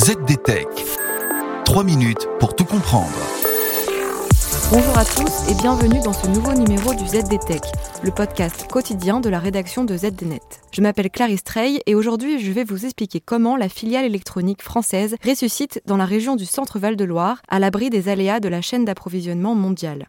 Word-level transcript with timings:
ZDTech. 0.00 0.66
3 1.66 1.84
minutes 1.84 2.26
pour 2.38 2.56
tout 2.56 2.64
comprendre. 2.64 3.12
Bonjour 4.70 4.96
à 4.96 5.04
tous 5.04 5.50
et 5.50 5.54
bienvenue 5.60 6.00
dans 6.02 6.14
ce 6.14 6.26
nouveau 6.28 6.54
numéro 6.54 6.94
du 6.94 7.06
ZDTech, 7.06 7.60
le 8.02 8.10
podcast 8.10 8.66
quotidien 8.66 9.20
de 9.20 9.28
la 9.28 9.38
rédaction 9.38 9.84
de 9.84 9.94
ZDNet. 9.94 10.40
Je 10.72 10.80
m'appelle 10.80 11.10
Clarisse 11.10 11.44
Trey 11.44 11.82
et 11.84 11.94
aujourd'hui 11.94 12.42
je 12.42 12.50
vais 12.50 12.64
vous 12.64 12.86
expliquer 12.86 13.20
comment 13.20 13.58
la 13.58 13.68
filiale 13.68 14.06
électronique 14.06 14.62
française 14.62 15.16
ressuscite 15.22 15.82
dans 15.84 15.98
la 15.98 16.06
région 16.06 16.34
du 16.34 16.46
Centre-Val 16.46 16.96
de 16.96 17.04
Loire 17.04 17.42
à 17.48 17.58
l'abri 17.58 17.90
des 17.90 18.08
aléas 18.08 18.40
de 18.40 18.48
la 18.48 18.62
chaîne 18.62 18.86
d'approvisionnement 18.86 19.54
mondiale. 19.54 20.08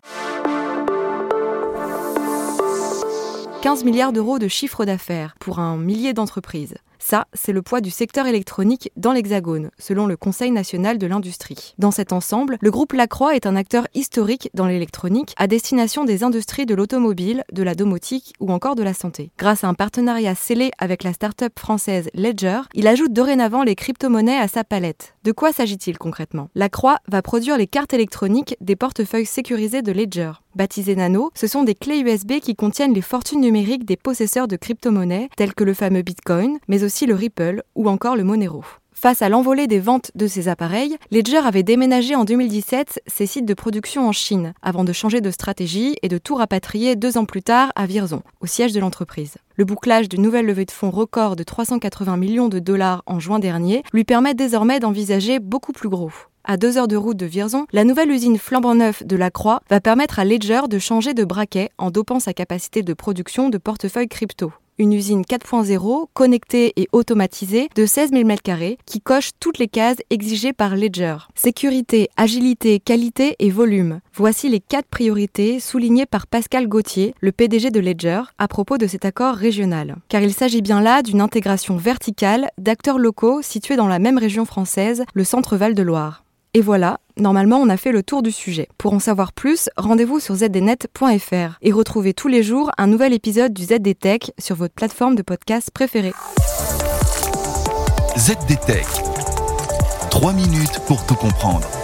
15 3.62 3.84
milliards 3.84 4.14
d'euros 4.14 4.40
de 4.40 4.48
chiffre 4.48 4.86
d'affaires 4.86 5.36
pour 5.42 5.60
un 5.60 5.76
millier 5.76 6.14
d'entreprises. 6.14 6.76
Ça, 7.04 7.26
c'est 7.34 7.52
le 7.52 7.64
poids 7.64 7.82
du 7.82 7.90
secteur 7.90 8.28
électronique 8.28 8.92
dans 8.96 9.12
l'Hexagone, 9.12 9.72
selon 9.80 10.06
le 10.06 10.16
Conseil 10.16 10.52
national 10.52 11.00
de 11.00 11.08
l'industrie. 11.08 11.74
Dans 11.80 11.90
cet 11.90 12.14
ensemble, 12.14 12.60
le 12.62 12.70
groupe 12.70 12.94
Lacroix 12.94 13.36
est 13.36 13.48
un 13.48 13.56
acteur 13.56 13.88
historique 13.96 14.52
dans 14.54 14.68
l'électronique 14.68 15.34
à 15.36 15.48
destination 15.48 16.06
des 16.06 16.24
industries 16.24 16.68
de 16.68 16.76
l'automobile, 16.76 17.44
de 17.52 17.64
la 17.64 17.74
domotique 17.74 18.34
ou 18.40 18.52
encore 18.52 18.76
de 18.76 18.84
la 18.84 18.94
santé. 18.94 19.32
Grâce 19.40 19.64
à 19.64 19.68
un 19.68 19.74
partenariat 19.74 20.36
scellé 20.36 20.70
avec 20.78 21.04
la 21.04 21.12
start-up 21.12 21.54
française 21.58 22.10
Ledger, 22.14 22.62
il 22.76 22.88
ajoute 22.88 23.14
dorénavant 23.14 23.64
les 23.64 23.76
crypto-monnaies 23.76 24.38
à 24.38 24.48
sa 24.48 24.64
palette. 24.64 25.16
De 25.24 25.32
quoi 25.32 25.52
s'agit-il 25.52 25.98
concrètement? 25.98 26.50
Lacroix 26.54 27.00
va 27.08 27.24
produire 27.24 27.58
les 27.58 27.68
cartes 27.68 27.96
électroniques 27.96 28.56
des 28.62 28.76
portefeuilles 28.76 29.26
sécurisés 29.26 29.82
de 29.82 29.92
Ledger. 29.92 30.34
Baptisées 30.56 30.98
Nano, 30.98 31.32
ce 31.34 31.48
sont 31.48 31.64
des 31.64 31.76
clés 31.76 32.00
USB 32.00 32.40
qui 32.42 32.56
contiennent 32.56 32.94
les 32.94 33.02
fortunes 33.02 33.40
numériques 33.40 33.86
des 33.86 33.96
possesseurs 33.96 34.50
de 34.50 34.58
crypto-monnaies, 34.58 35.30
tels 35.38 35.54
que 35.54 35.64
le 35.64 35.74
fameux 35.74 36.02
Bitcoin, 36.02 36.60
mais 36.68 36.84
aussi 36.84 37.06
le 37.06 37.16
Ripple 37.16 37.64
ou 37.76 37.88
encore 37.88 38.18
le 38.18 38.26
Monero. 38.26 38.64
Face 38.94 39.24
à 39.24 39.30
l'envolée 39.30 39.66
des 39.66 39.80
ventes 39.80 40.12
de 40.14 40.28
ces 40.28 40.48
appareils, 40.48 40.98
Ledger 41.10 41.38
avait 41.38 41.64
déménagé 41.64 42.16
en 42.16 42.26
2017 42.26 43.02
ses 43.08 43.26
sites 43.26 43.48
de 43.48 43.54
production 43.54 44.08
en 44.08 44.12
Chine, 44.12 44.54
avant 44.62 44.84
de 44.84 44.94
changer 44.94 45.22
de 45.22 45.32
stratégie 45.32 45.96
et 46.04 46.08
de 46.08 46.20
tout 46.20 46.36
rapatrier 46.36 46.96
deux 46.96 47.18
ans 47.18 47.26
plus 47.26 47.42
tard 47.42 47.72
à 47.76 47.88
Vierzon, 47.88 48.22
au 48.42 48.46
siège 48.46 48.74
de 48.74 48.80
l'entreprise. 48.80 49.38
Le 49.56 49.66
bouclage 49.66 50.10
d'une 50.10 50.22
nouvelle 50.22 50.46
levée 50.46 50.66
de 50.66 50.72
fonds 50.72 50.92
record 50.92 51.36
de 51.36 51.44
380 51.44 52.18
millions 52.18 52.50
de 52.50 52.60
dollars 52.60 53.02
en 53.08 53.20
juin 53.20 53.40
dernier 53.40 53.84
lui 53.94 54.04
permet 54.04 54.36
désormais 54.36 54.80
d'envisager 54.80 55.40
beaucoup 55.40 55.72
plus 55.72 55.90
gros. 55.90 56.12
À 56.44 56.58
deux 56.58 56.78
heures 56.78 56.88
de 56.88 56.96
route 56.96 57.18
de 57.18 57.26
Vierzon, 57.26 57.66
la 57.72 57.84
nouvelle 57.84 58.12
usine 58.12 58.38
flambant 58.38 58.76
neuf 58.76 59.04
de 59.06 59.16
la 59.16 59.32
Croix 59.32 59.62
va 59.70 59.80
permettre 59.80 60.20
à 60.20 60.26
Ledger 60.26 60.62
de 60.70 60.80
changer 60.80 61.14
de 61.14 61.24
braquet 61.24 61.70
en 61.78 61.92
dopant 61.92 62.20
sa 62.20 62.34
capacité 62.34 62.82
de 62.82 62.94
production 62.94 63.50
de 63.50 63.58
portefeuilles 63.58 64.08
crypto 64.08 64.52
une 64.82 64.94
usine 64.94 65.22
4.0 65.22 66.08
connectée 66.14 66.74
et 66.76 66.88
automatisée 66.92 67.70
de 67.76 67.86
16 67.86 68.12
000 68.12 68.24
m2 68.24 68.78
qui 68.86 69.00
coche 69.00 69.30
toutes 69.40 69.60
les 69.60 69.68
cases 69.68 69.98
exigées 70.10 70.54
par 70.54 70.76
Ledger. 70.76 71.18
Sécurité, 71.36 72.10
agilité, 72.18 72.80
qualité 72.80 73.36
et 73.38 73.52
volume. 73.52 74.00
Voici 74.16 74.50
les 74.50 74.60
quatre 74.60 74.88
priorités 74.88 75.60
soulignées 75.60 76.08
par 76.08 76.26
Pascal 76.26 76.68
Gauthier, 76.68 77.14
le 77.22 77.32
PDG 77.32 77.70
de 77.70 77.80
Ledger, 77.80 78.22
à 78.40 78.48
propos 78.48 78.80
de 78.80 78.88
cet 78.88 79.06
accord 79.06 79.36
régional. 79.36 79.98
Car 80.10 80.24
il 80.24 80.34
s'agit 80.34 80.64
bien 80.64 80.82
là 80.82 81.04
d'une 81.04 81.22
intégration 81.22 81.78
verticale 81.78 82.50
d'acteurs 82.58 82.98
locaux 82.98 83.44
situés 83.44 83.76
dans 83.76 83.88
la 83.88 84.00
même 84.00 84.18
région 84.18 84.46
française, 84.46 85.04
le 85.14 85.24
centre 85.24 85.58
Val 85.58 85.76
de 85.76 85.84
Loire. 85.84 86.24
Et 86.54 86.60
voilà, 86.60 87.00
normalement 87.16 87.60
on 87.60 87.70
a 87.70 87.78
fait 87.78 87.94
le 87.94 88.04
tour 88.04 88.22
du 88.22 88.32
sujet. 88.32 88.68
Pour 88.78 88.92
en 88.92 89.00
savoir 89.00 89.32
plus, 89.32 89.70
rendez-vous 89.78 90.20
sur 90.20 90.36
zdnet.fr 90.36 91.58
et 91.62 91.72
retrouvez 91.72 92.14
tous 92.14 92.28
les 92.28 92.44
jours 92.44 92.72
un 92.78 92.88
nouvel 92.88 93.14
épisode 93.14 93.54
du 93.54 93.64
ZDTech 93.64 94.34
sur 94.38 94.58
votre 94.58 94.74
plateforme 94.74 95.16
de 95.16 95.22
podcast 95.22 95.72
préférée. 95.72 96.14
ZDTech. 98.18 98.86
3 100.10 100.34
minutes 100.34 100.82
pour 100.88 101.06
tout 101.06 101.16
comprendre. 101.16 101.81